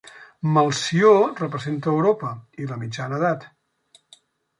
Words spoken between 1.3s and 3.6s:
representa Europa i la mitjana edat.